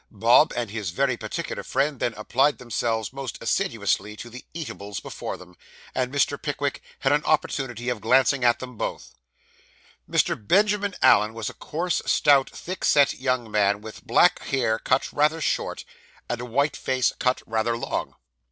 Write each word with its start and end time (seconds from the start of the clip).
Bob 0.09 0.51
and 0.55 0.71
his 0.71 0.89
very 0.89 1.15
particular 1.15 1.61
friend 1.61 1.99
then 1.99 2.15
applied 2.15 2.57
themselves 2.57 3.13
most 3.13 3.37
assiduously 3.39 4.15
to 4.15 4.31
the 4.31 4.43
eatables 4.51 4.99
before 4.99 5.37
them; 5.37 5.55
and 5.93 6.11
Mr. 6.11 6.41
Pickwick 6.41 6.81
had 7.01 7.11
an 7.11 7.23
opportunity 7.25 7.87
of 7.87 8.01
glancing 8.01 8.43
at 8.43 8.57
them 8.57 8.77
both. 8.77 9.13
Mr. 10.09 10.35
Benjamin 10.35 10.95
Allen 11.03 11.35
was 11.35 11.51
a 11.51 11.53
coarse, 11.53 12.01
stout, 12.07 12.49
thick 12.49 12.83
set 12.83 13.13
young 13.19 13.51
man, 13.51 13.79
with 13.81 14.03
black 14.07 14.39
hair 14.45 14.79
cut 14.79 15.13
rather 15.13 15.39
short, 15.39 15.85
and 16.27 16.41
a 16.41 16.45
white 16.45 16.75
face 16.75 17.13
cut 17.19 17.43
rather 17.45 17.77
long. 17.77 18.15